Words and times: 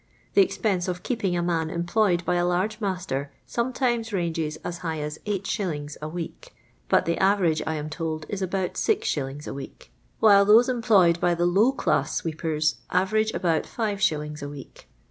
The 0.33 0.41
expense 0.41 0.87
of 0.87 1.03
keeping 1.03 1.37
a 1.37 1.43
man 1.43 1.69
employed 1.69 2.25
by 2.25 2.33
a 2.33 2.43
large 2.47 2.81
master 2.81 3.31
sometimes 3.45 4.11
ranges 4.11 4.57
as 4.63 4.79
high 4.79 4.99
as 4.99 5.19
8*. 5.27 5.97
a 6.01 6.09
week, 6.09 6.55
but 6.89 7.05
the 7.05 7.19
average, 7.19 7.61
I 7.67 7.75
am 7.75 7.87
told, 7.87 8.25
is 8.27 8.41
about 8.41 8.73
6*. 8.73 9.43
per 9.45 9.53
week; 9.53 9.91
while 10.19 10.43
those 10.43 10.67
employed 10.69 11.19
by 11.19 11.35
the 11.35 11.45
low 11.45 11.71
class 11.71 12.15
sweepers 12.15 12.77
average 12.89 13.31
about 13.35 13.65
5*. 13.65 14.41
a 14.41 14.49
week. 14.49 14.89